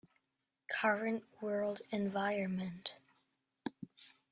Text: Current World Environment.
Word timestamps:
Current 0.67 1.21
World 1.41 1.83
Environment. 1.91 2.91